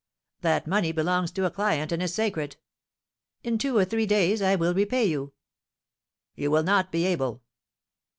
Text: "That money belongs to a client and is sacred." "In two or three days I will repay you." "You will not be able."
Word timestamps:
"That 0.41 0.65
money 0.65 0.91
belongs 0.91 1.29
to 1.33 1.45
a 1.45 1.51
client 1.51 1.91
and 1.91 2.01
is 2.01 2.11
sacred." 2.11 2.57
"In 3.43 3.59
two 3.59 3.77
or 3.77 3.85
three 3.85 4.07
days 4.07 4.41
I 4.41 4.55
will 4.55 4.73
repay 4.73 5.05
you." 5.05 5.33
"You 6.33 6.49
will 6.49 6.63
not 6.63 6.91
be 6.91 7.05
able." 7.05 7.43